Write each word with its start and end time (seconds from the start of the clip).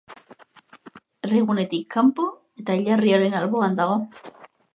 Herrigunetik 1.27 1.85
kanpo 1.97 2.25
eta 2.65 2.79
hilerriaren 2.79 3.37
alboan 3.43 3.79
dago. 3.83 4.01